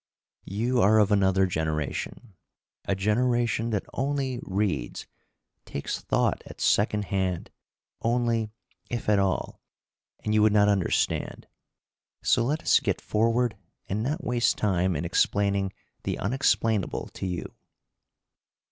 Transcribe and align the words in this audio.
You 0.49 0.81
are 0.81 0.97
of 0.97 1.11
another 1.11 1.45
generation, 1.45 2.33
a 2.85 2.95
generation 2.95 3.69
that 3.69 3.85
only 3.93 4.39
reads, 4.41 5.05
takes 5.63 6.01
thought 6.01 6.41
at 6.47 6.59
second 6.59 7.05
hand 7.13 7.51
only, 8.01 8.49
if 8.89 9.07
at 9.07 9.19
all, 9.19 9.61
and 10.23 10.33
you 10.33 10.41
would 10.41 10.53
not 10.53 10.69
understand; 10.69 11.47
so 12.23 12.43
let 12.43 12.63
us 12.63 12.79
get 12.79 12.99
forward 12.99 13.55
and 13.87 14.01
not 14.01 14.23
waste 14.23 14.57
time 14.57 14.95
in 14.95 15.05
explaining 15.05 15.71
the 16.01 16.17
unexplainable 16.17 17.09
to 17.09 17.27
you. 17.27 17.53